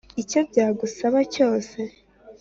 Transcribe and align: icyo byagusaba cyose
icyo 0.21 0.39
byagusaba 0.49 1.19
cyose 1.35 1.77